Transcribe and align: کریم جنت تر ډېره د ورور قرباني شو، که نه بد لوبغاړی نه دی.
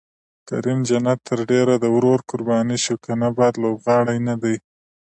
کریم 0.49 0.79
جنت 0.87 1.19
تر 1.29 1.39
ډېره 1.51 1.73
د 1.79 1.85
ورور 1.95 2.19
قرباني 2.29 2.77
شو، 2.83 2.95
که 3.03 3.11
نه 3.21 3.29
بد 3.37 3.53
لوبغاړی 3.63 4.19
نه 4.27 4.35
دی. 4.43 4.55